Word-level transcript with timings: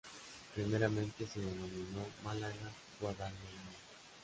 Primeramente 0.55 1.27
se 1.27 1.39
denominó 1.41 2.03
"Málaga-Guadalmedina". 2.23 3.69